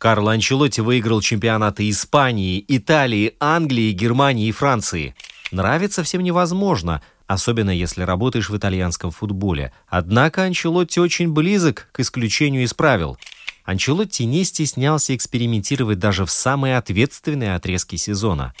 [0.00, 5.14] Карло Анчелотти выиграл чемпионаты Испании, Италии, Англии, Германии и Франции.
[5.52, 9.74] Нравится всем невозможно, особенно если работаешь в итальянском футболе.
[9.88, 13.18] Однако Анчелотти очень близок к исключению из правил.
[13.64, 18.54] Анчелотти не стеснялся экспериментировать даже в самые ответственные отрезки сезона.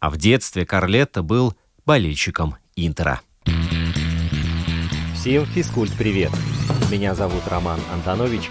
[0.00, 1.54] А в детстве Карлетто был
[1.86, 3.20] болельщиком Интера.
[5.14, 6.32] Всем физкульт-привет!
[6.90, 8.50] Меня зовут Роман Антонович,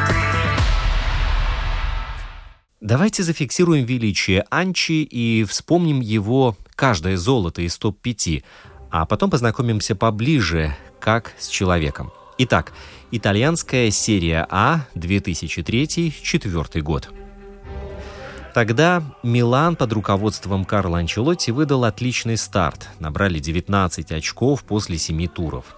[2.81, 8.43] Давайте зафиксируем величие Анчи и вспомним его каждое золото из топ-5,
[8.89, 12.11] а потом познакомимся поближе, как с человеком.
[12.39, 12.73] Итак,
[13.11, 17.09] итальянская серия А 2003-2004 год.
[18.55, 22.89] Тогда Милан под руководством Карла Анчелотти выдал отличный старт.
[22.97, 25.75] Набрали 19 очков после 7 туров.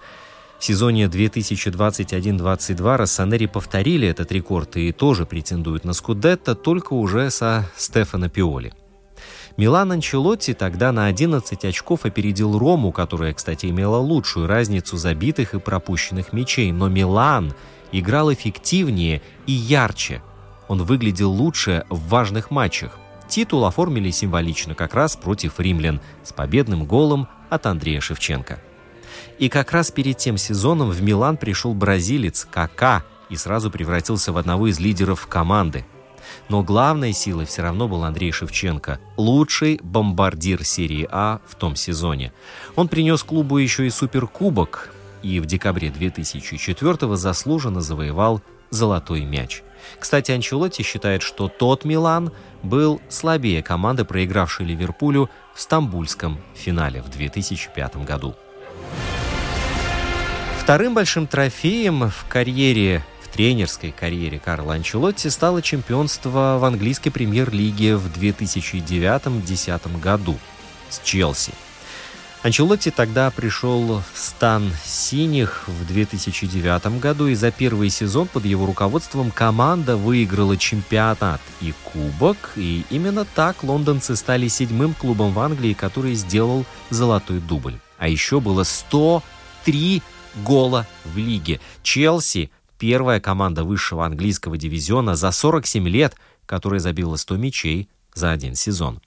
[0.64, 7.68] В сезоне 2021-22 Рассанери повторили этот рекорд и тоже претендуют на Скудетто, только уже со
[7.76, 8.72] Стефано Пиоли–
[9.58, 15.60] Милан Анчелотти тогда на 11 очков опередил Рому, которая, кстати, имела лучшую разницу забитых и
[15.60, 16.72] пропущенных мячей.
[16.72, 17.52] Но Милан
[17.92, 20.22] играл эффективнее и ярче.
[20.68, 22.98] Он выглядел лучше в важных матчах.
[23.28, 28.60] Титул оформили символично как раз против римлян с победным голом от Андрея Шевченко.
[29.38, 34.36] И как раз перед тем сезоном в Милан пришел бразилец Кака и сразу превратился в
[34.36, 35.84] одного из лидеров команды–
[36.48, 42.32] но главной силой все равно был Андрей Шевченко, лучший бомбардир серии А в том сезоне.
[42.76, 49.62] Он принес клубу еще и суперкубок и в декабре 2004 заслуженно завоевал золотой мяч.
[49.98, 52.32] Кстати, Анчелотти считает, что тот Милан
[52.62, 58.34] был слабее команды, проигравшей Ливерпулю в стамбульском финале в 2005 году.
[60.64, 63.04] Вторым большим трофеем в карьере
[63.34, 70.38] тренерской карьере Карла Анчелотти стало чемпионство в английской премьер-лиге в 2009-2010 году
[70.88, 71.52] с Челси.
[72.44, 78.66] Анчелотти тогда пришел в стан синих в 2009 году, и за первый сезон под его
[78.66, 85.72] руководством команда выиграла чемпионат и кубок, и именно так лондонцы стали седьмым клубом в Англии,
[85.72, 87.78] который сделал золотой дубль.
[87.98, 90.02] А еще было 103
[90.44, 91.60] гола в лиге.
[91.82, 96.14] Челси первая команда высшего английского дивизиона за 47 лет,
[96.46, 99.00] которая забила 100 мячей за один сезон.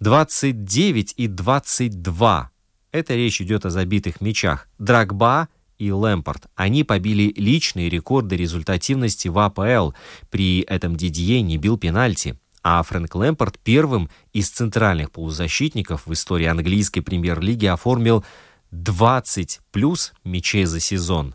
[0.00, 2.50] 29 и 22.
[2.90, 4.68] Это речь идет о забитых мячах.
[4.78, 5.48] Драгба
[5.78, 6.46] и Лэмпорт.
[6.54, 9.92] Они побили личные рекорды результативности в АПЛ.
[10.30, 12.36] При этом Дидье не бил пенальти.
[12.62, 18.24] А Фрэнк Лэмпорт первым из центральных полузащитников в истории английской премьер-лиги оформил
[18.72, 21.34] 20 плюс мячей за сезон.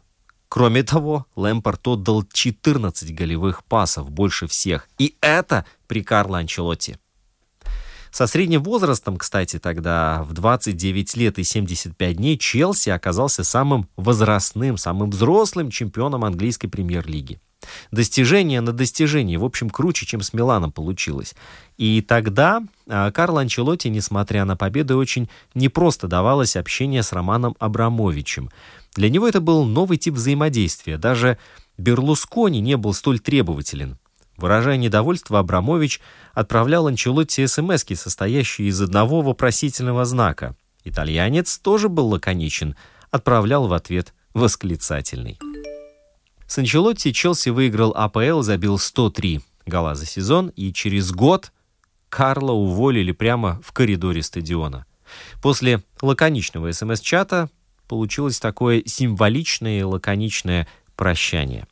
[0.50, 4.90] Кроме того, Лэмпорт отдал 14 голевых пасов, больше всех.
[4.98, 6.98] И это при Карло Анчелотти.
[8.12, 14.78] Со средним возрастом, кстати, тогда в 29 лет и 75 дней Челси оказался самым возрастным,
[14.78, 17.40] самым взрослым чемпионом английской премьер-лиги.
[17.92, 21.36] Достижение на достижение, в общем, круче, чем с Миланом получилось.
[21.78, 28.50] И тогда а, Карло Анчелотти, несмотря на победы, очень непросто давалось общение с Романом Абрамовичем.
[28.96, 30.98] Для него это был новый тип взаимодействия.
[30.98, 31.38] Даже
[31.78, 33.98] Берлускони не был столь требователен.
[34.38, 36.00] Выражая недовольство, Абрамович
[36.34, 40.56] отправлял Анчелотти смс состоящие из одного вопросительного знака.
[40.84, 42.76] Итальянец тоже был лаконичен,
[43.10, 45.40] отправлял в ответ восклицательный.
[46.48, 51.52] С Анчелотти Челси выиграл АПЛ, забил 103 гола за сезон, и через год
[52.10, 54.86] Карла уволили прямо в коридоре стадиона.
[55.42, 57.50] После лаконичного СМС-чата
[57.88, 61.68] получилось такое символичное и лаконичное прощание.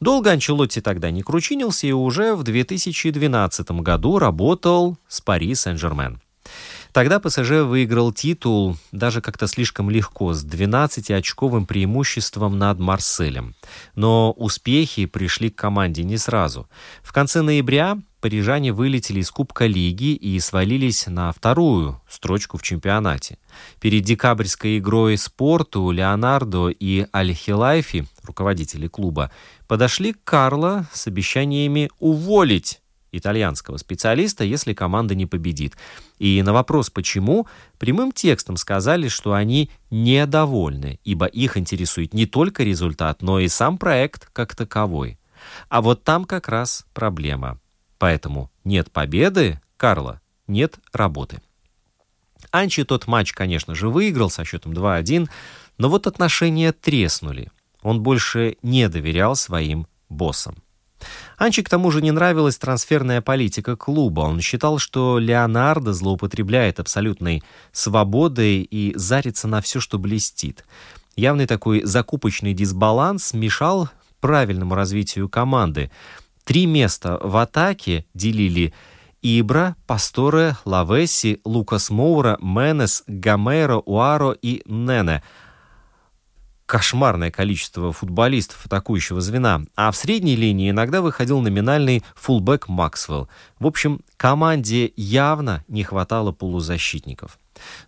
[0.00, 6.20] Долго Анчелотти тогда не кручинился и уже в 2012 году работал с Пари Сен-Жермен.
[6.98, 13.54] Тогда ПСЖ выиграл титул даже как-то слишком легко, с 12-очковым преимуществом над Марселем.
[13.94, 16.68] Но успехи пришли к команде не сразу.
[17.04, 23.38] В конце ноября парижане вылетели из Кубка Лиги и свалились на вторую строчку в чемпионате.
[23.78, 29.30] Перед декабрьской игрой спорту Леонардо и Аль-Хилайфи, руководители клуба,
[29.68, 32.80] подошли к Карло с обещаниями уволить
[33.12, 35.76] итальянского специалиста, если команда не победит.
[36.18, 37.46] И на вопрос «почему?»
[37.78, 43.78] прямым текстом сказали, что они недовольны, ибо их интересует не только результат, но и сам
[43.78, 45.18] проект как таковой.
[45.68, 47.58] А вот там как раз проблема.
[47.98, 51.40] Поэтому нет победы, Карла, нет работы.
[52.50, 55.28] Анчи тот матч, конечно же, выиграл со счетом 2-1,
[55.76, 57.50] но вот отношения треснули.
[57.82, 60.56] Он больше не доверял своим боссам.
[61.36, 64.20] Анчи к тому же не нравилась трансферная политика клуба.
[64.20, 67.42] Он считал, что Леонардо злоупотребляет абсолютной
[67.72, 70.64] свободой и зарится на все, что блестит.
[71.16, 73.88] Явный такой закупочный дисбаланс мешал
[74.20, 75.90] правильному развитию команды.
[76.44, 78.72] Три места в атаке делили
[79.22, 85.22] Ибра, Пасторе, Лавеси, Лукас Моура, Менес, Гамейро, Уаро и Нене–
[86.68, 93.26] кошмарное количество футболистов атакующего звена, а в средней линии иногда выходил номинальный фулбэк Максвелл.
[93.58, 97.38] В общем, команде явно не хватало полузащитников.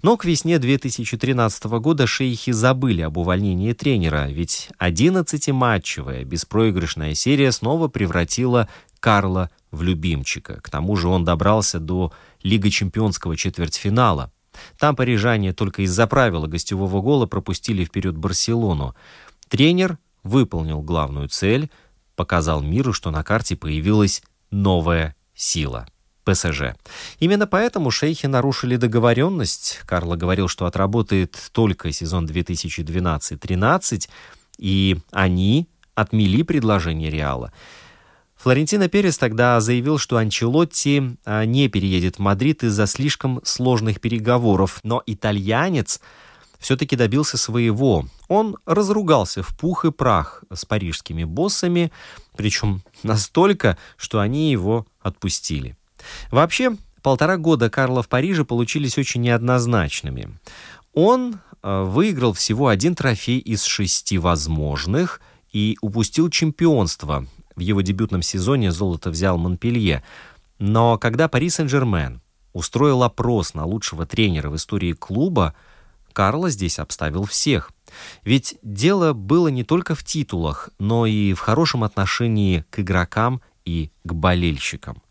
[0.00, 7.88] Но к весне 2013 года шейхи забыли об увольнении тренера, ведь 11-матчевая беспроигрышная серия снова
[7.88, 8.66] превратила
[8.98, 10.58] Карла в любимчика.
[10.62, 14.32] К тому же он добрался до Лига чемпионского четвертьфинала.
[14.78, 18.94] Там парижане только из-за правила гостевого гола пропустили вперед Барселону.
[19.48, 21.70] Тренер выполнил главную цель,
[22.16, 25.86] показал миру, что на карте появилась новая сила.
[26.24, 26.74] ПСЖ.
[27.18, 29.80] Именно поэтому шейхи нарушили договоренность.
[29.86, 34.08] Карло говорил, что отработает только сезон 2012-13,
[34.58, 37.52] и они отмели предложение Реала.
[38.40, 44.80] Флорентино Перес тогда заявил, что Анчелотти а, не переедет в Мадрид из-за слишком сложных переговоров,
[44.82, 46.00] но итальянец
[46.58, 48.06] все-таки добился своего.
[48.28, 51.92] Он разругался в пух и прах с парижскими боссами,
[52.34, 55.76] причем настолько, что они его отпустили.
[56.30, 60.30] Вообще, полтора года Карла в Париже получились очень неоднозначными.
[60.94, 65.20] Он а, выиграл всего один трофей из шести возможных
[65.52, 67.26] и упустил чемпионство
[67.56, 70.02] в его дебютном сезоне золото взял Монпелье.
[70.58, 72.20] Но когда Пари Сен-Жермен
[72.52, 75.54] устроил опрос на лучшего тренера в истории клуба,
[76.12, 77.70] Карло здесь обставил всех.
[78.24, 83.90] Ведь дело было не только в титулах, но и в хорошем отношении к игрокам и
[84.04, 85.02] к болельщикам.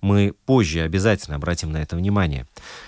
[0.00, 2.46] Мы позже обязательно обратим на это внимание.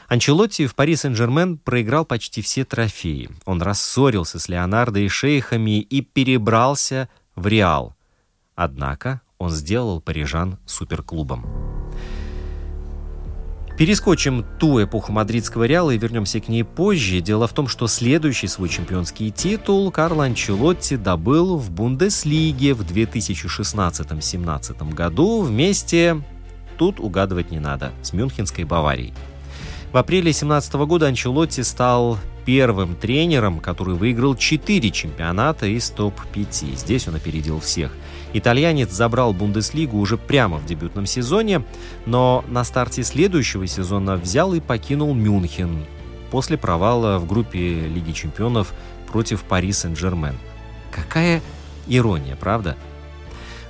[0.09, 3.31] Анчелотти в Пари Сен-Жермен проиграл почти все трофеи.
[3.45, 7.95] Он рассорился с Леонардо и шейхами и перебрался в Реал,
[8.59, 11.47] Однако он сделал парижан суперклубом.
[13.79, 17.21] Перескочим ту эпоху мадридского Реала и вернемся к ней позже.
[17.21, 24.93] Дело в том, что следующий свой чемпионский титул Карло Анчелотти добыл в Бундеслиге в 2016-17
[24.93, 26.21] году вместе,
[26.79, 29.15] тут угадывать не надо, с Мюнхенской Баварией.
[29.93, 36.77] В апреле 2017 года Анчелотти стал первым тренером, который выиграл 4 чемпионата из топ-5.
[36.77, 37.93] Здесь он опередил всех–
[38.33, 41.63] Итальянец забрал Бундеслигу уже прямо в дебютном сезоне,
[42.07, 45.85] но на старте следующего сезона взял и покинул Мюнхен
[46.31, 48.75] после провала в группе Лиги чемпионов
[49.11, 50.37] против Пари Сен-Жермен.
[50.91, 51.41] Какая
[51.87, 52.77] ирония, правда?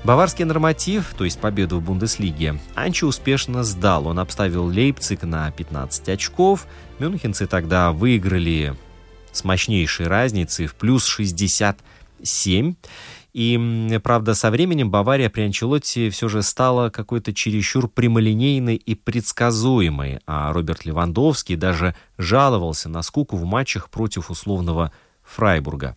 [0.05, 4.07] Баварский норматив, то есть победу в Бундеслиге, Анчи успешно сдал.
[4.07, 6.67] Он обставил Лейпциг на 15 очков.
[6.99, 8.75] Мюнхенцы тогда выиграли
[9.33, 12.75] с мощнейшей разницей в плюс 67.
[13.35, 20.21] И, правда, со временем Бавария при Анчелотти все же стала какой-то чересчур прямолинейной и предсказуемой,
[20.27, 24.91] а Роберт Левандовский даже жаловался на скуку в матчах против условного
[25.23, 25.97] Фрайбурга.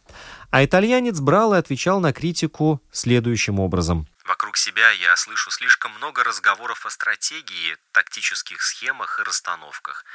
[0.52, 4.08] А итальянец брал и отвечал на критику следующим образом.
[4.26, 10.06] Вокруг себя я слышу слишком много разговоров о стратегии, тактических схемах и расстановках.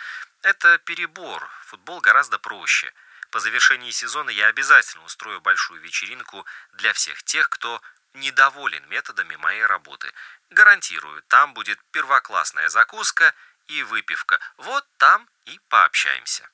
[0.42, 1.48] Это перебор.
[1.66, 2.92] Футбол гораздо проще–
[3.30, 7.82] по завершении сезона я обязательно устрою большую вечеринку для всех тех, кто
[8.14, 10.10] недоволен методами моей работы.
[10.50, 13.34] Гарантирую, там будет первоклассная закуска
[13.68, 14.38] и выпивка.
[14.56, 16.48] Вот там и пообщаемся.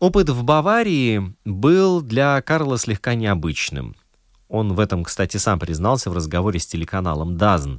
[0.00, 3.96] Опыт в Баварии был для Карла слегка необычным.
[4.48, 7.78] Он в этом, кстати, сам признался в разговоре с телеканалом «Дазн».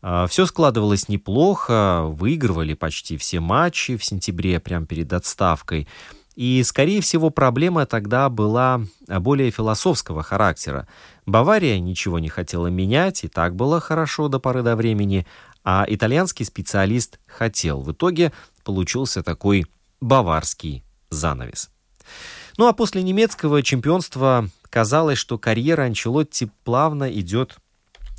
[0.00, 5.86] А, все складывалось неплохо, выигрывали почти все матчи в сентябре, прямо перед отставкой.
[6.34, 10.86] И, скорее всего, проблема тогда была более философского характера.
[11.26, 15.26] Бавария ничего не хотела менять, и так было хорошо до поры до времени,
[15.64, 17.82] а итальянский специалист хотел.
[17.82, 18.32] В итоге
[18.64, 19.66] получился такой
[20.00, 21.70] баварский занавес.
[22.56, 27.56] Ну а после немецкого чемпионства казалось, что карьера Анчелотти плавно идет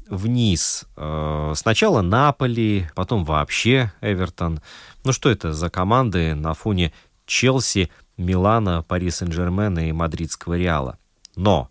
[0.10, 0.86] вниз.
[0.98, 4.60] Э, сначала Наполи, потом вообще Эвертон.
[5.04, 6.94] Ну что это за команды на фоне
[7.26, 10.98] Челси, Милана, Пари Сен-Жермена и Мадридского Реала?
[11.36, 11.70] Но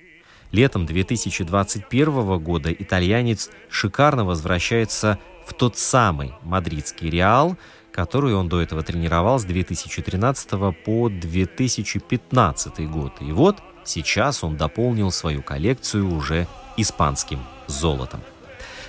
[0.52, 7.56] летом 2021 года итальянец шикарно возвращается в тот самый мадридский Реал,
[7.98, 10.50] который он до этого тренировал с 2013
[10.84, 13.14] по 2015 год.
[13.18, 18.20] И вот сейчас он дополнил свою коллекцию уже испанским золотом.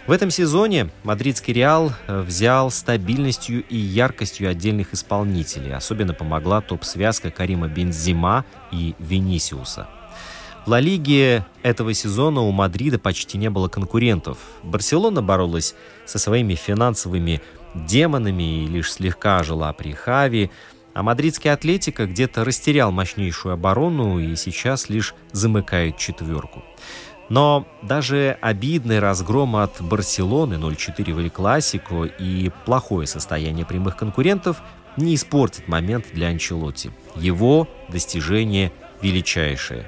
[0.05, 5.73] В этом сезоне мадридский Реал взял стабильностью и яркостью отдельных исполнителей.
[5.73, 9.87] Особенно помогла топ-связка Карима Бензима и Венисиуса.
[10.65, 14.37] В Ла Лиге этого сезона у Мадрида почти не было конкурентов.
[14.61, 15.73] Барселона боролась
[16.05, 17.41] со своими финансовыми
[17.73, 20.51] демонами и лишь слегка жила при Хави,
[20.93, 26.63] а мадридский Атлетика где-то растерял мощнейшую оборону и сейчас лишь замыкает четверку.
[27.29, 34.61] Но даже обидный разгром от Барселоны 0-4 в Эль-Классико и плохое состояние прямых конкурентов
[34.97, 36.91] не испортит момент для Анчелотти.
[37.15, 38.71] Его достижение
[39.01, 39.85] величайшее.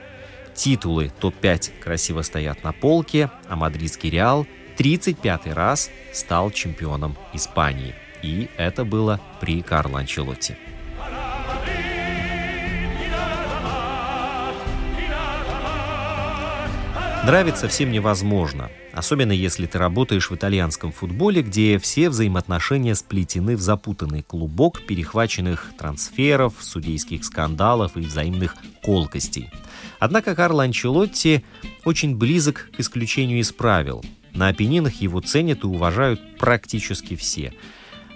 [0.54, 4.46] Титулы топ-5 красиво стоят на полке, а мадридский Реал
[4.78, 7.94] 35 раз стал чемпионом Испании.
[8.22, 10.58] И это было при Карло Анчелотти.
[17.24, 23.62] Нравится всем невозможно, особенно если ты работаешь в итальянском футболе, где все взаимоотношения сплетены в
[23.62, 29.52] запутанный клубок перехваченных трансферов, судейских скандалов и взаимных колкостей.
[30.00, 31.44] Однако Карло Анчелотти
[31.86, 34.04] очень близок к исключению из правил.
[34.34, 37.54] На Апеннинах его ценят и уважают практически все.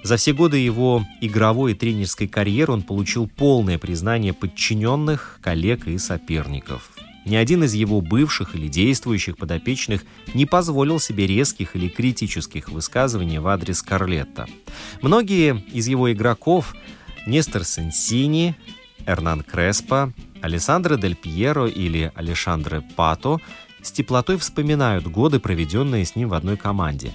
[0.04, 5.98] За все годы его игровой и тренерской карьеры он получил полное признание подчиненных, коллег и
[5.98, 6.92] соперников.
[7.26, 10.06] Ни один из его бывших или действующих подопечных
[10.36, 14.46] не позволил себе резких или критических высказываний в адрес Карлетта.
[15.02, 16.76] Многие из его игроков–
[17.26, 18.56] Нестор Сенсини,
[19.08, 23.40] Эрнан Креспо, Алессандро Дель Пьеро или Алешандре Пато–
[23.86, 27.14] с теплотой вспоминают годы, проведенные с ним в одной команде.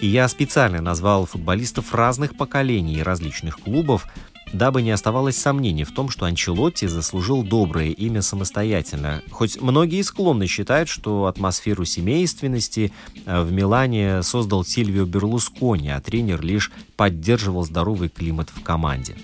[0.00, 4.06] И я специально назвал футболистов разных поколений и различных клубов,
[4.52, 9.22] дабы не оставалось сомнений в том, что Анчелотти заслужил доброе имя самостоятельно.
[9.30, 12.92] Хоть многие склонны считать, что атмосферу семейственности
[13.26, 19.16] э, в Милане создал Сильвио Берлускони, а тренер лишь поддерживал здоровый климат в команде.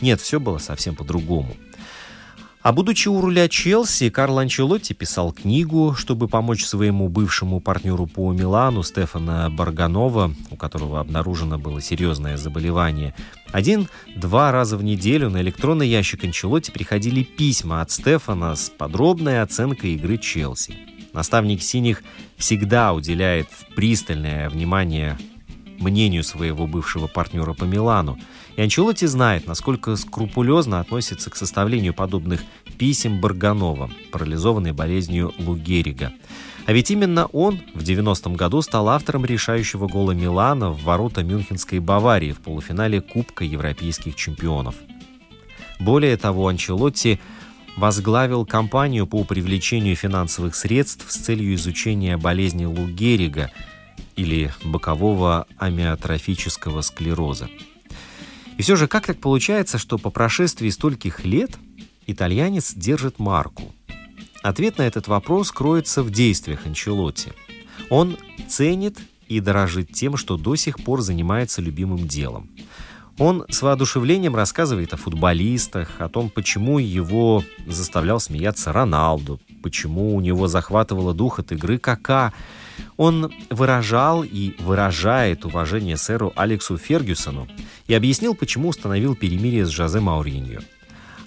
[0.00, 1.56] Нет, все было совсем по-другому.
[2.66, 8.32] А будучи у руля Челси, Карл Анчелотти писал книгу, чтобы помочь своему бывшему партнеру по
[8.32, 13.14] Милану Стефана Барганова, у которого обнаружено было серьезное заболевание.
[13.52, 19.94] Один-два раза в неделю на электронный ящик Анчелотти приходили письма от Стефана с подробной оценкой
[19.94, 20.74] игры Челси.
[21.12, 22.02] Наставник синих
[22.36, 23.46] всегда уделяет
[23.76, 25.16] пристальное внимание
[25.78, 28.18] мнению своего бывшего партнера по Милану.
[28.56, 32.42] И Анчелотти знает, насколько скрупулезно относится к составлению подобных
[32.78, 36.12] писем Барганова, парализованной болезнью Лу Геррига.
[36.64, 41.78] А ведь именно он в 90-м году стал автором решающего гола Милана в ворота Мюнхенской
[41.78, 44.74] Баварии в полуфинале Кубка Европейских чемпионов.
[45.78, 47.20] Более того, Анчелотти
[47.76, 52.88] возглавил кампанию по привлечению финансовых средств с целью изучения болезни Лу
[54.16, 57.48] или бокового амиотрофического склероза.
[58.58, 61.58] И все же, как так получается, что по прошествии стольких лет
[62.06, 63.74] итальянец держит марку?
[64.42, 67.32] Ответ на этот вопрос кроется в действиях Анчелотти.
[67.90, 68.16] Он
[68.48, 68.98] ценит
[69.28, 72.48] и дорожит тем, что до сих пор занимается любимым делом.
[73.18, 80.20] Он с воодушевлением рассказывает о футболистах, о том, почему его заставлял смеяться Роналду, почему у
[80.20, 82.34] него захватывало дух от игры Кака,
[82.96, 87.46] он выражал и выражает уважение сэру Алексу Фергюсону
[87.86, 90.60] и объяснил, почему установил перемирие с Жозе Мауриньо.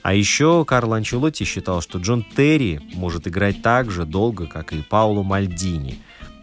[0.01, 4.81] А еще Карл Анчелотти считал, что Джон Терри может играть так же долго, как и
[4.81, 5.99] Пауло Мальдини.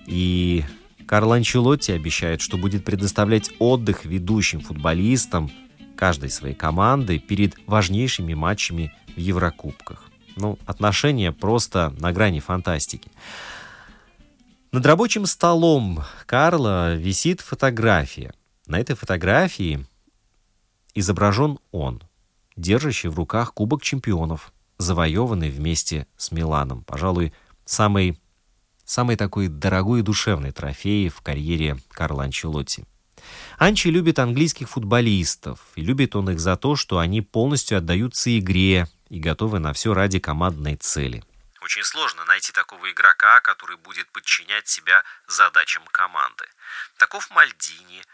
[0.07, 0.63] И
[1.07, 5.51] Карл Анчелотти обещает, что будет предоставлять отдых ведущим футболистам
[5.97, 10.11] каждой своей команды перед важнейшими матчами в Еврокубках.
[10.37, 13.11] Ну, отношения просто на грани фантастики.
[14.77, 18.35] Над рабочим столом Карла висит фотография.
[18.67, 19.87] На этой фотографии
[20.95, 22.03] изображен он,
[22.57, 26.85] держащий в руках Кубок чемпионов, завоеванный вместе с Миланом.
[26.85, 27.33] Пожалуй,
[27.65, 28.21] самый,
[28.85, 32.85] самый такой дорогой и душевный трофей в карьере Карла Анчелотти.
[33.57, 38.89] Анчи любит английских футболистов, и любит он их за то, что они полностью отдаются игре
[39.09, 41.25] и готовы на все ради командной цели–
[41.67, 46.47] Очень сложно найти такого игрока, который будет подчинять себя задачам команды.
[46.97, 48.05] Таков Мальдини.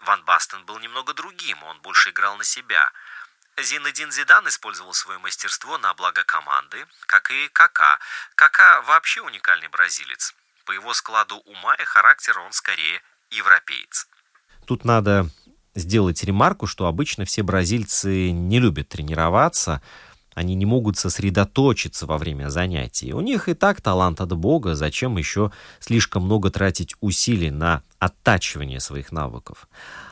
[0.00, 2.90] Ван Бастен был немного другим, он больше играл на себя.
[3.56, 8.00] Зинедин Зидан использовал свое мастерство на благо команды, как и Кака.
[8.34, 10.34] Кака вообще уникальный бразилец.
[10.64, 14.08] По его складу ума и характера он скорее европеец.
[14.66, 15.30] Тут надо
[15.76, 19.80] сделать ремарку, что обычно все бразильцы не любят тренироваться,
[20.36, 23.14] они не могут сосредоточиться во время занятий.
[23.14, 25.50] У них и так талант от Бога, зачем еще
[25.80, 29.66] слишком много тратить усилий на оттачивание своих навыков.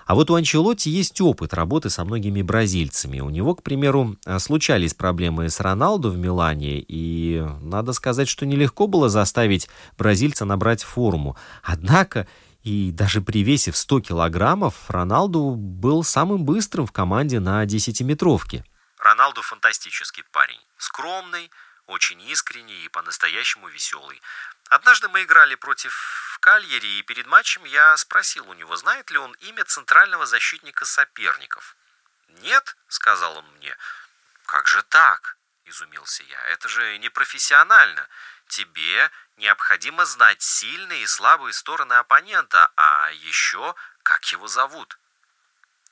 [0.07, 3.21] А вот у Анчелотти есть опыт работы со многими бразильцами.
[3.21, 8.87] У него, к примеру, случались проблемы с Роналду в Милане, и надо сказать, что нелегко
[8.87, 11.37] было заставить бразильца набрать форму.
[11.63, 12.27] Однако
[12.63, 18.65] и даже при весе в 100 килограммов Роналду был самым быстрым в команде на 10-метровке.
[19.05, 20.65] Роналду фантастический парень.
[20.79, 21.51] Скромный,
[21.87, 24.23] очень искренний и по-настоящему веселый.
[24.71, 29.33] Однажды мы играли против Кальери, и перед матчем я спросил у него, знает ли он
[29.41, 31.77] имя центрального защитника соперников.
[32.29, 33.77] «Нет»,— сказал он мне.
[34.47, 36.41] «Как же так?»— изумился я.
[36.47, 38.09] «Это же непрофессионально.
[38.49, 44.99] Тебе необходимо знать сильные и слабые стороны оппонента, а еще как его зовут».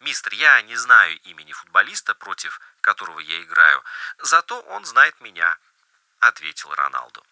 [0.05, 3.81] «Мистер, я не знаю имени футболиста, против которого я играю,
[4.21, 5.57] зато он знает меня»,—
[6.19, 7.23] ответил Роналду.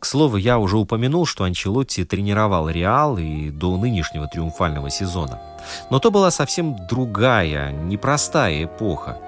[0.00, 5.40] К слову, я уже упомянул, что Анчелотти тренировал Реал и до нынешнего триумфального сезона.
[5.90, 9.18] Но то была совсем другая, непростая эпоха.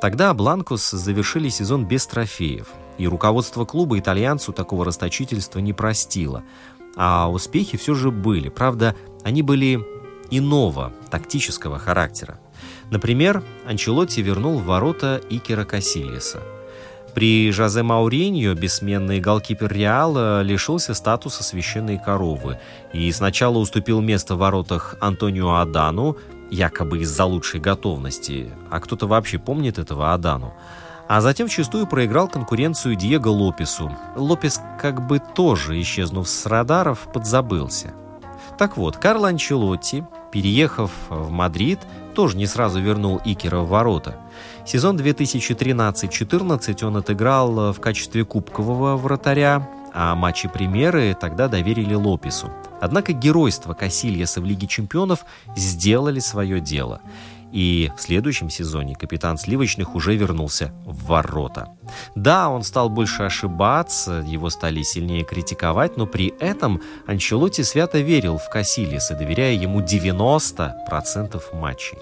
[0.00, 2.66] Тогда Бланкус завершили сезон без трофеев,
[2.98, 6.42] и руководство клуба итальянцу такого расточительства не простило.
[6.96, 9.80] А успехи все же были, правда, они были
[10.30, 12.38] иного, тактического характера.
[12.90, 16.40] Например, Анчелотти вернул в ворота Икера Касильеса.
[17.14, 22.58] При Жозе Мауриньо бессменный голкипер Реала лишился статуса священной коровы
[22.92, 26.18] и сначала уступил место в воротах Антонио Адану,
[26.50, 30.52] якобы из-за лучшей готовности, а кто-то вообще помнит этого Адану,
[31.08, 33.96] а затем вчастую проиграл конкуренцию Диего Лопесу.
[34.14, 37.94] Лопес как бы тоже, исчезнув с радаров, подзабылся.
[38.58, 41.80] Так вот, Карло Анчелотти, переехав в Мадрид,
[42.14, 44.16] тоже не сразу вернул Икера в ворота.
[44.64, 52.50] Сезон 2013-14 он отыграл в качестве кубкового вратаря, а матчи премьеры тогда доверили Лопесу.
[52.80, 55.24] Однако геройство Касильяса в Лиге чемпионов
[55.56, 57.00] сделали свое дело–
[57.52, 61.68] и в следующем сезоне капитан Сливочных уже вернулся в ворота.
[62.14, 68.38] Да, он стал больше ошибаться, его стали сильнее критиковать, но при этом Анчелотти свято верил
[68.38, 71.98] в Кассилиса, доверяя ему 90% матчей.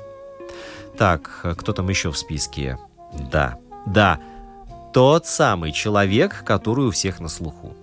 [0.96, 2.78] Так, кто там еще в списке?
[3.30, 4.20] Да, да,
[4.92, 7.74] тот самый человек, который у всех на слуху.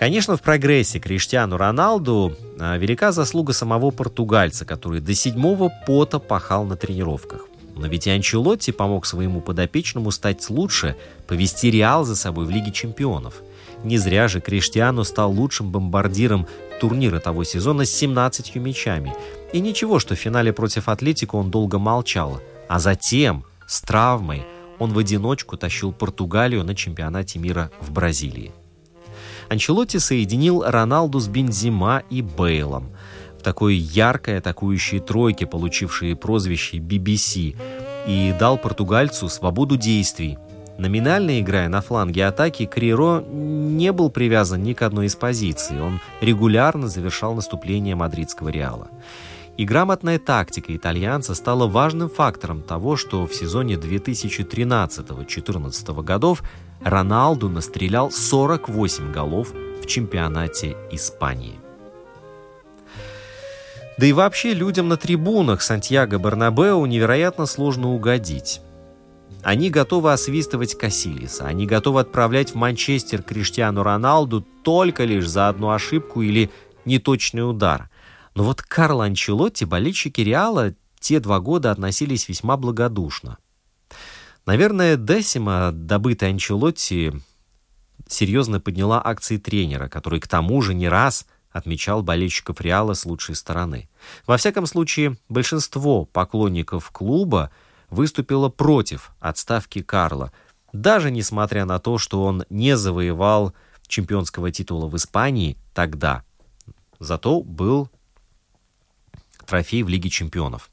[0.00, 6.64] Конечно, в прогрессе Криштиану Роналду а, велика заслуга самого португальца, который до седьмого пота пахал
[6.64, 7.44] на тренировках.
[7.76, 12.72] Но ведь и Анчелотти помог своему подопечному стать лучше, повести Реал за собой в Лиге
[12.72, 13.42] чемпионов.
[13.84, 16.46] Не зря же Криштиану стал лучшим бомбардиром
[16.80, 19.14] турнира того сезона с 17 мячами.
[19.52, 22.40] И ничего, что в финале против Атлетико он долго молчал.
[22.70, 24.46] А затем, с травмой,
[24.78, 28.50] он в одиночку тащил Португалию на чемпионате мира в Бразилии.
[29.50, 32.92] Анчелотти соединил Роналду с Бензима и Бейлом
[33.36, 37.56] в такой яркой атакующей тройке, получившей прозвище BBC,
[38.06, 40.38] и дал португальцу свободу действий.
[40.78, 45.82] Номинально играя на фланге атаки, Криро не был привязан ни к одной из позиций.
[45.82, 48.86] Он регулярно завершал наступление мадридского Реала.
[49.56, 56.44] И грамотная тактика итальянца стала важным фактором того, что в сезоне 2013-2014 годов
[56.82, 61.60] Роналду настрелял 48 голов в чемпионате Испании.
[63.98, 68.62] Да и вообще людям на трибунах Сантьяго Барнабеу невероятно сложно угодить.
[69.42, 75.70] Они готовы освистывать Кассилиса, они готовы отправлять в Манчестер Криштиану Роналду только лишь за одну
[75.70, 76.50] ошибку или
[76.86, 77.90] неточный удар.
[78.34, 83.36] Но вот Карло Анчелотти болельщики Реала те два года относились весьма благодушно–
[84.46, 87.12] Наверное, Десима, добытая Анчелотти,
[88.08, 93.34] серьезно подняла акции тренера, который к тому же не раз отмечал болельщиков Реала с лучшей
[93.34, 93.88] стороны.
[94.26, 97.50] Во всяком случае, большинство поклонников клуба
[97.88, 100.32] выступило против отставки Карла,
[100.72, 103.52] даже несмотря на то, что он не завоевал
[103.86, 106.22] чемпионского титула в Испании тогда.
[107.00, 107.90] Зато был
[109.46, 110.69] трофей в Лиге чемпионов.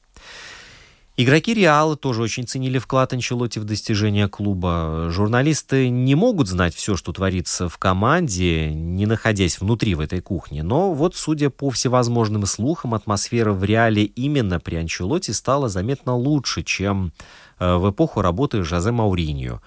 [1.20, 5.08] Игроки Реала тоже очень ценили вклад Анчелоти в достижение клуба.
[5.10, 10.62] Журналисты не могут знать все, что творится в команде, не находясь внутри в этой кухне.
[10.62, 16.62] Но вот, судя по всевозможным слухам, атмосфера в Реале именно при Анчелоти стала заметно лучше,
[16.62, 17.12] чем
[17.58, 19.60] э, в эпоху работы Жозе Мауриньо.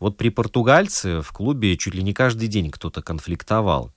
[0.00, 3.92] Вот при португальце в клубе чуть ли не каждый день кто-то конфликтовал.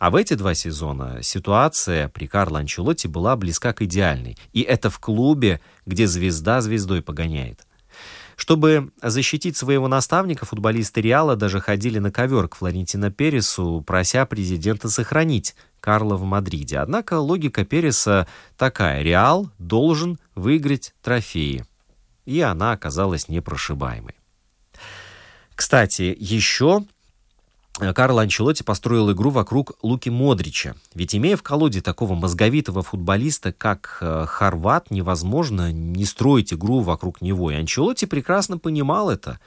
[0.00, 4.34] А в эти два сезона ситуация при Карло Анчелотти была близка к идеальной.
[4.54, 7.66] И это в клубе, где звезда звездой погоняет.
[8.34, 14.88] Чтобы защитить своего наставника, футболисты Реала даже ходили на ковер к Флорентино Пересу, прося президента
[14.88, 16.78] сохранить Карла в Мадриде.
[16.78, 19.02] Однако логика Переса такая.
[19.02, 21.66] Реал должен выиграть трофеи.
[22.24, 24.14] И она оказалась непрошибаемой.
[25.54, 26.86] Кстати, еще
[27.78, 30.74] Карло Анчелотти построил игру вокруг Луки Модрича.
[30.94, 37.22] Ведь имея в колоде такого мозговитого футболиста, как э, Хорват, невозможно не строить игру вокруг
[37.22, 37.50] него.
[37.50, 39.38] И Анчелотти прекрасно понимал это.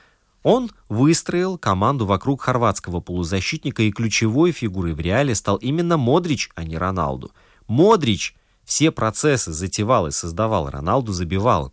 [0.42, 6.64] Он выстроил команду вокруг хорватского полузащитника, и ключевой фигурой в реале стал именно Модрич, а
[6.64, 7.32] не Роналду.
[7.68, 11.72] Модрич все процессы затевал и создавал, Роналду забивал.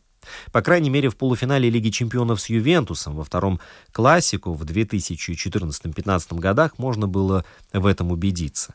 [0.53, 3.61] По крайней мере, в полуфинале Лиги чемпионов с Ювентусом во втором
[3.93, 8.73] классику в 2014-2015 годах можно было в этом убедиться.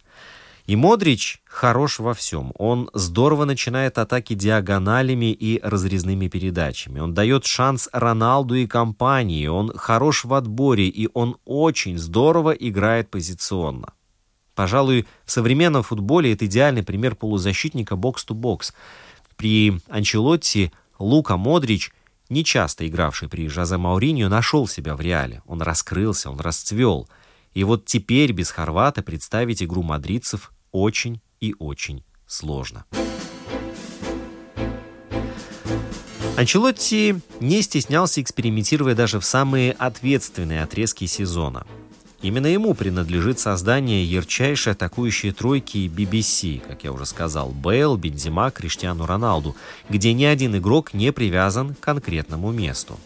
[0.68, 2.52] И Модрич хорош во всем.
[2.58, 7.00] Он здорово начинает атаки диагоналями и разрезными передачами.
[7.00, 9.46] Он дает шанс Роналду и компании.
[9.46, 13.94] Он хорош в отборе, и он очень здорово играет позиционно.
[14.56, 18.74] Пожалуй, в современном футболе это идеальный пример полузащитника бокс-то-бокс.
[19.36, 21.92] При Анчелотти Лука Модрич,
[22.30, 25.42] нечасто игравший при Жозе Мауриньо, нашел себя в реале.
[25.46, 27.10] Он раскрылся, он расцвел.
[27.54, 32.86] И вот теперь без Хорвата представить игру мадридцев очень и очень сложно.
[36.38, 41.66] Анчелотти не стеснялся, экспериментируя даже в самые ответственные отрезки сезона–
[42.26, 49.06] Именно ему принадлежит создание ярчайшей атакующей тройки BBC, как я уже сказал, Бейл, Бензима, Криштиану
[49.06, 49.56] Роналду,
[49.92, 53.00] где ни один игрок не привязан к конкретному месту.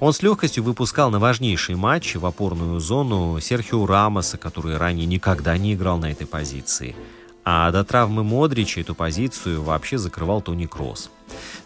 [0.00, 5.56] Он с легкостью выпускал на важнейшие матчи в опорную зону Серхио Рамоса, который ранее никогда
[5.56, 6.96] не играл на этой позиции.
[7.44, 11.10] А до травмы Модрича эту позицию вообще закрывал Тони Кросс.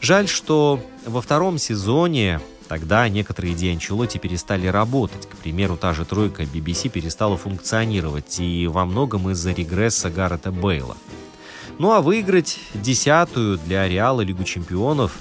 [0.02, 5.28] Жаль, что во втором сезоне Тогда некоторые идеи Анчелоти перестали работать.
[5.28, 10.96] К примеру, та же тройка BBC перестала функционировать, и во многом из-за регресса Гаррета Бейла.
[11.78, 15.12] Ну а выиграть десятую для Реала Лигу Чемпионов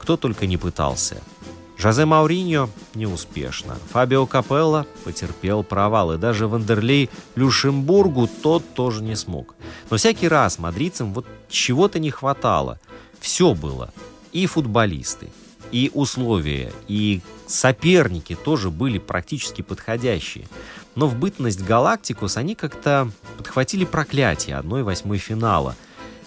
[0.00, 1.22] кто только не пытался.
[1.76, 3.76] Жозе Мауриньо неуспешно.
[3.90, 9.54] Фабио Капелло потерпел провал, и даже Вандерлей Люшембургу тот тоже не смог.
[9.88, 12.78] Но всякий раз мадридцам вот чего-то не хватало.
[13.20, 13.92] Все было.
[14.32, 15.30] И футболисты,
[15.72, 20.46] и условия, и соперники тоже были практически подходящие.
[20.94, 25.76] Но в бытность Галактикус они как-то подхватили проклятие 1-8 финала.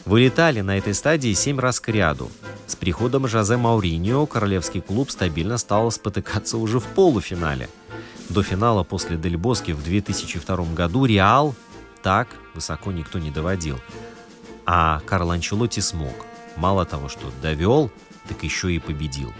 [0.05, 2.29] Вылетали на этой стадии 7 раз к ряду.
[2.67, 7.69] С приходом Жозе Мауриньо королевский клуб стабильно стал спотыкаться уже в полуфинале.
[8.29, 11.55] До финала после Дель Боски в 2002 году Реал
[12.01, 13.79] так высоко никто не доводил.
[14.65, 16.13] А Карл Анчелотти смог.
[16.55, 17.91] Мало того, что довел,
[18.27, 19.33] так еще и победил.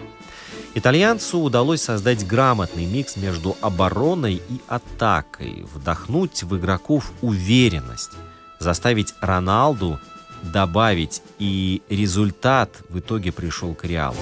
[0.75, 8.11] Итальянцу удалось создать грамотный микс между обороной и атакой, вдохнуть в игроков уверенность,
[8.59, 9.99] заставить Роналду
[10.51, 14.17] добавить, и результат в итоге пришел к Реалу.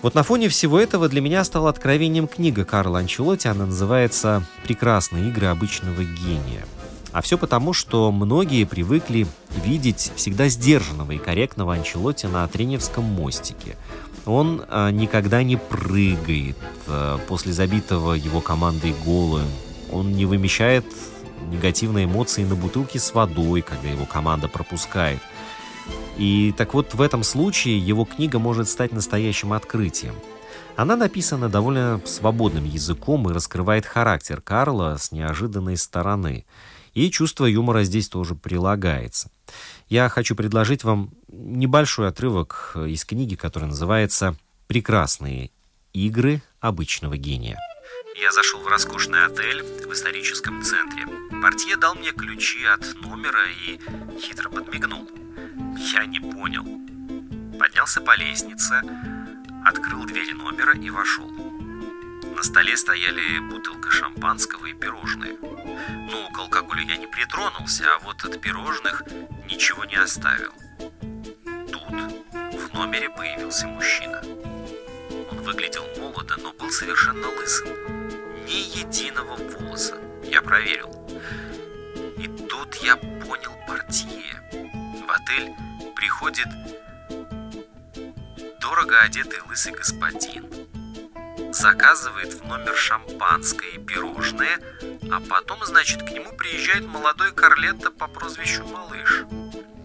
[0.00, 3.46] Вот на фоне всего этого для меня стала откровением книга Карла Анчелотти.
[3.46, 6.64] Она называется «Прекрасные игры обычного гения».
[7.12, 9.26] А все потому, что многие привыкли
[9.62, 13.76] видеть всегда сдержанного и корректного Анчелотти на тренерском мостике.
[14.24, 19.42] Он э, никогда не прыгает э, после забитого его командой гола.
[19.90, 20.86] Он не вымещает
[21.50, 25.20] негативные эмоции на бутылке с водой, когда его команда пропускает.
[26.16, 30.14] И так вот, в этом случае его книга может стать настоящим открытием.
[30.76, 36.46] Она написана довольно свободным языком и раскрывает характер Карла с неожиданной стороны–
[36.94, 39.30] и чувство юмора здесь тоже прилагается.
[39.88, 45.50] Я хочу предложить вам небольшой отрывок из книги, которая называется «Прекрасные
[45.92, 47.58] игры обычного гения».
[48.20, 51.06] Я зашел в роскошный отель в историческом центре.
[51.42, 53.80] Портье дал мне ключи от номера и
[54.20, 55.08] хитро подмигнул.
[55.94, 56.64] Я не понял.
[57.58, 58.82] Поднялся по лестнице,
[59.64, 61.51] открыл двери номера и вошел.
[62.34, 65.36] На столе стояли бутылка шампанского и пирожные.
[65.40, 69.02] Ну, к алкоголю я не притронулся, а вот от пирожных
[69.50, 70.52] ничего не оставил.
[71.70, 71.92] Тут
[72.52, 74.22] в номере появился мужчина.
[75.30, 77.68] Он выглядел молодо, но был совершенно лысым.
[78.46, 79.98] Ни единого волоса.
[80.24, 80.90] Я проверил.
[82.18, 84.40] И тут я понял портье.
[85.06, 85.54] В отель
[85.94, 86.48] приходит
[88.60, 90.61] дорого одетый лысый господин.
[91.52, 94.58] Заказывает в номер шампанское и пирожные,
[95.10, 99.24] а потом, значит, к нему приезжает молодой Карлетто по прозвищу Малыш.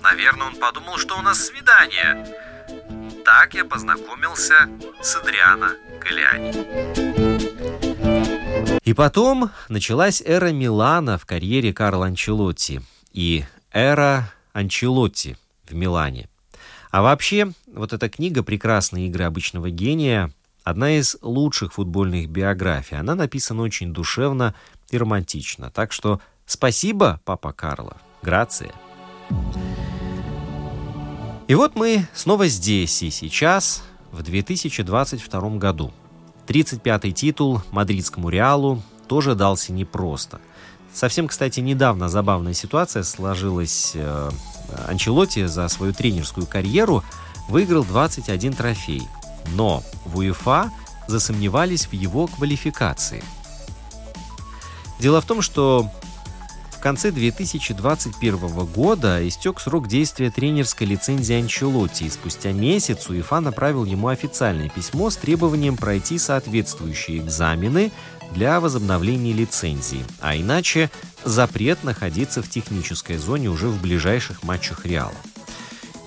[0.01, 2.25] Наверное, он подумал, что у нас свидание.
[3.25, 4.69] Так я познакомился
[5.01, 6.53] с Адриано Галиани.
[8.85, 16.29] И потом началась эра Милана в карьере Карла Анчелотти и эра Анчелотти в Милане.
[16.91, 20.31] А вообще, вот эта книга «Прекрасные игры обычного гения»
[20.69, 22.97] одна из лучших футбольных биографий.
[22.97, 24.53] Она написана очень душевно
[24.89, 25.71] и романтично.
[25.71, 27.95] Так что спасибо, папа Карло.
[28.21, 28.73] Грация.
[31.47, 35.93] И вот мы снова здесь и сейчас, в 2022 году.
[36.47, 40.41] 35-й титул мадридскому Реалу тоже дался непросто.
[40.93, 43.93] Совсем, кстати, недавно забавная ситуация сложилась.
[43.95, 44.29] Э,
[44.87, 47.03] Анчелотти за свою тренерскую карьеру
[47.47, 49.07] выиграл 21 трофей,
[49.55, 50.71] но в УЕФА
[51.07, 53.23] засомневались в его квалификации.
[54.99, 55.89] Дело в том, что
[56.71, 63.83] в конце 2021 года истек срок действия тренерской лицензии Анчелотти, и спустя месяц УЕФА направил
[63.83, 67.91] ему официальное письмо с требованием пройти соответствующие экзамены
[68.31, 70.91] для возобновления лицензии, а иначе
[71.23, 75.15] запрет находиться в технической зоне уже в ближайших матчах Реала.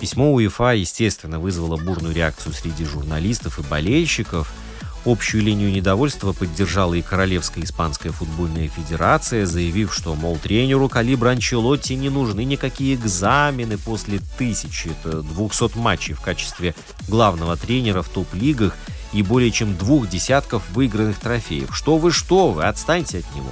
[0.01, 4.51] Письмо УЕФА, естественно, вызвало бурную реакцию среди журналистов и болельщиков–
[5.03, 11.93] Общую линию недовольства поддержала и Королевская испанская футбольная федерация, заявив, что, мол, тренеру калибра Анчелотти
[11.93, 16.75] не нужны никакие экзамены после тысячи, это 200 матчей в качестве
[17.07, 18.77] главного тренера в топ-лигах
[19.11, 21.75] и более чем двух десятков выигранных трофеев.
[21.75, 23.51] Что вы, что вы, отстаньте от него.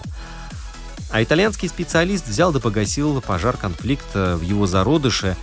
[1.11, 5.35] А итальянский специалист взял да погасил пожар конфликта в его зародыше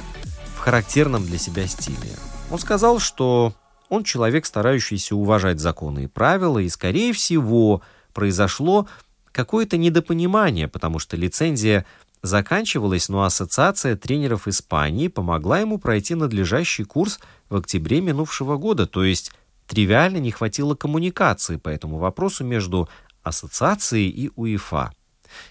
[0.67, 2.17] характерном для себя стиле.
[2.51, 3.55] Он сказал, что
[3.89, 8.89] он человек, старающийся уважать законы и правила, и, скорее всего, произошло
[9.31, 11.87] какое-то недопонимание, потому что лицензия
[12.23, 19.05] заканчивалась, но Ассоциация тренеров Испании помогла ему пройти надлежащий курс в октябре минувшего года, то
[19.05, 19.31] есть
[19.69, 22.89] тривиально не хватило коммуникации по этому вопросу между
[23.23, 24.93] Ассоциацией и УЕФА.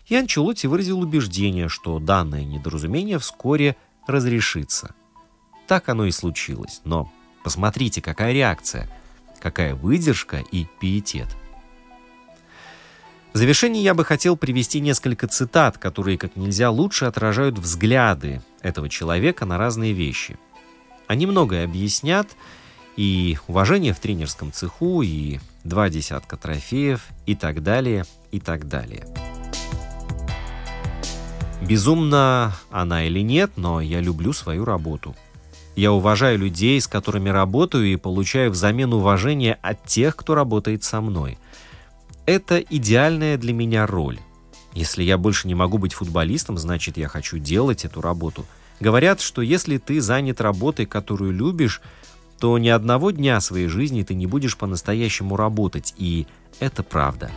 [0.07, 4.93] И Анчелотти выразил убеждение, что данное недоразумение вскоре разрешится.
[5.67, 7.11] Так оно и случилось, но
[7.45, 8.89] Посмотрите, какая реакция,
[9.39, 11.27] какая выдержка и пиетет.
[13.33, 18.89] В завершении я бы хотел привести несколько цитат, которые как нельзя лучше отражают взгляды этого
[18.89, 20.39] человека на разные вещи.
[21.05, 22.27] Они многое объяснят,
[22.97, 29.05] и уважение в тренерском цеху, и два десятка трофеев, и так далее, и так далее.
[31.61, 35.15] Безумно она или нет, но я люблю свою работу–
[35.75, 41.01] я уважаю людей, с которыми работаю, и получаю взамен уважение от тех, кто работает со
[41.01, 41.37] мной.
[42.25, 44.19] Это идеальная для меня роль.
[44.73, 48.45] Если я больше не могу быть футболистом, значит, я хочу делать эту работу.
[48.79, 51.81] Говорят, что если ты занят работой, которую любишь,
[52.39, 56.27] то ни одного дня своей жизни ты не будешь по-настоящему работать, и
[56.59, 57.31] это правда.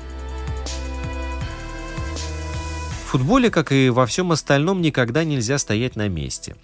[3.04, 6.56] В футболе, как и во всем остальном, никогда нельзя стоять на месте.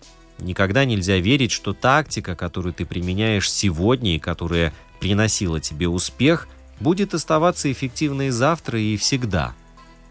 [0.44, 6.48] Никогда нельзя верить, что тактика, которую ты применяешь сегодня и которая приносила тебе успех,
[6.80, 9.54] будет оставаться эффективной завтра и всегда.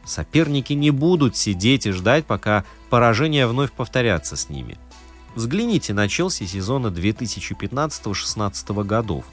[0.06, 4.80] Соперники не будут сидеть и ждать, пока поражения вновь повторятся с ними.
[5.36, 9.26] Взгляните на Челси сезона 2015-16 годов.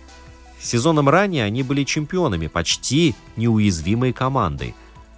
[0.61, 4.75] Сезоном ранее они были чемпионами, почти неуязвимой командой,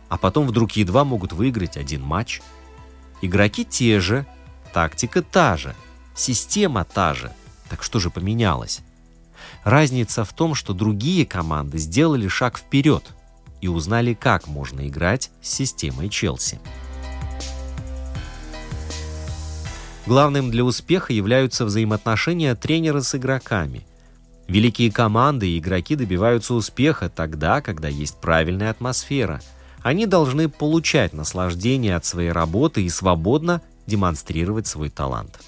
[0.08, 2.40] а потом вдруг едва могут выиграть один матч.
[3.20, 4.26] Игроки те же,
[4.72, 5.74] Тактика та же,
[6.14, 7.30] система та же.
[7.68, 8.80] Так что же поменялось?
[9.64, 13.04] Разница в том, что другие команды сделали шаг вперед
[13.60, 16.58] и узнали, как можно играть с системой Челси.
[20.06, 23.86] Главным для успеха являются взаимоотношения тренера с игроками.
[24.48, 29.40] Великие команды и игроки добиваются успеха тогда, когда есть правильная атмосфера.
[29.82, 35.40] Они должны получать наслаждение от своей работы и свободно демонстрировать свой талант.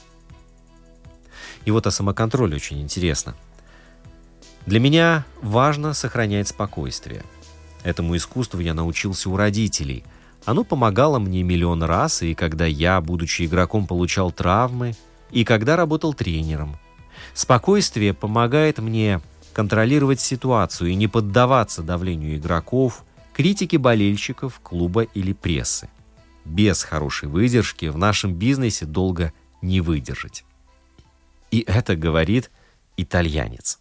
[1.65, 3.35] И вот о самоконтроле очень интересно.
[4.67, 7.23] Для меня важно сохранять спокойствие.
[7.83, 10.05] Этому искусству я научился у родителей.
[10.45, 14.95] Оно помогало мне миллион раз, и когда я, будучи игроком, получал травмы,
[15.31, 16.77] и когда работал тренером.
[17.35, 19.21] Спокойствие помогает мне
[19.53, 25.89] контролировать ситуацию и не поддаваться давлению игроков, критике болельщиков, клуба или прессы.
[26.45, 30.45] Без хорошей выдержки в нашем бизнесе долго не выдержать.
[31.51, 32.51] И это говорит
[32.97, 33.79] итальянец.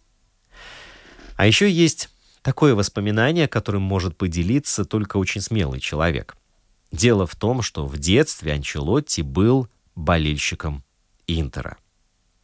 [1.36, 2.08] А еще есть
[2.42, 6.36] такое воспоминание, которым может поделиться только очень смелый человек.
[6.92, 10.84] Дело в том, что в детстве Анчелотти был болельщиком
[11.26, 11.78] Интера,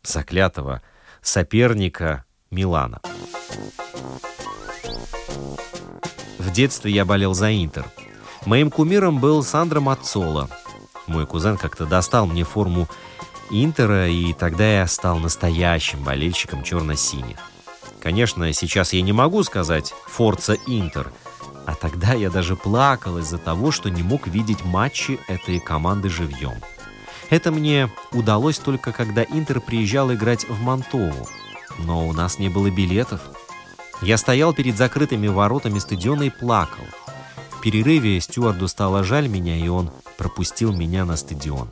[0.02, 0.82] заклятого
[1.22, 3.00] соперника Милана.
[6.38, 7.84] В детстве я болел за Интер.
[8.46, 10.48] Моим кумиром был Сандро Маццола.
[11.06, 12.88] Мой кузен как-то достал мне форму
[13.50, 17.36] Интера, и тогда я стал настоящим болельщиком черно-синих.
[18.00, 21.12] Конечно, сейчас я не могу сказать «Форца Интер»,
[21.66, 26.54] а тогда я даже плакал из-за того, что не мог видеть матчи этой команды живьем.
[27.28, 31.28] Это мне удалось только когда Интер приезжал играть в Мантову.
[31.78, 33.20] Но у нас не было билетов.
[34.00, 36.84] Я стоял перед закрытыми воротами стадиона и плакал.
[37.62, 41.68] Перерыве стюарду стало жаль меня, и он пропустил меня на стадион.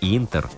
[0.00, 0.48] Интер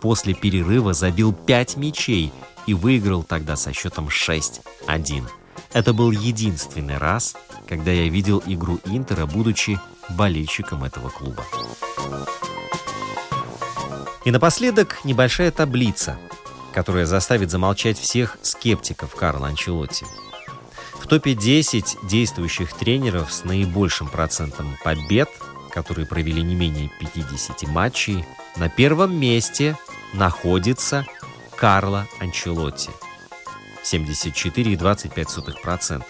[0.00, 2.32] после перерыва забил 5 мячей
[2.66, 5.24] и выиграл тогда со счетом 6-1.
[5.72, 7.34] Это был единственный раз,
[7.66, 11.44] когда я видел игру Интера, будучи болельщиком этого клуба.
[14.24, 16.16] И напоследок небольшая таблица,
[16.72, 20.06] которая заставит замолчать всех скептиков Карла Анчелотти.
[21.14, 25.28] Топе 10 действующих тренеров с наибольшим процентом побед,
[25.70, 28.24] которые провели не менее 50 матчей,
[28.56, 29.78] на первом месте
[30.12, 31.06] находится
[31.54, 32.90] Карло Анчелотти.
[33.84, 36.02] 74,25%.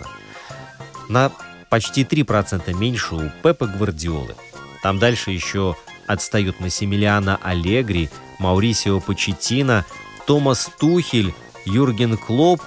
[1.11, 1.31] На
[1.69, 4.35] почти 3% меньше у Пепа Гвардиолы.
[4.83, 9.85] Там дальше еще отстают Массимилиано Аллегри, Маурисио Почетина,
[10.27, 11.35] Томас Тухель,
[11.67, 12.63] Юрген Клоп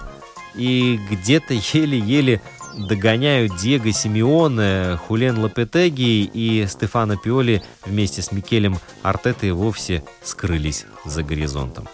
[0.58, 2.42] и где-то еле-еле
[2.78, 11.24] догоняют Диего Симеоне, Хулен Лапетеги и Стефано Пиоли вместе с Микелем Артетой вовсе скрылись за
[11.24, 11.88] горизонтом.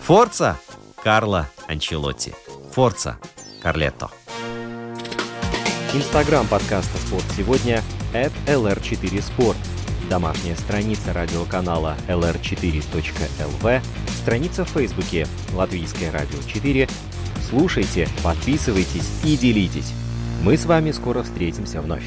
[0.00, 0.58] Форца
[1.02, 2.34] Карло Анчелотти.
[2.72, 3.18] Форца
[3.62, 4.10] Карлетто.
[5.92, 9.56] Инстаграм подкаста «Спорт сегодня» at lr4sport.
[10.08, 13.82] Домашняя страница радиоканала lr4.lv,
[14.22, 16.90] страница в Фейсбуке «Латвийское радио 4».
[17.50, 19.92] Слушайте, подписывайтесь и делитесь.
[20.44, 22.04] Мы с вами скоро встретимся вновь.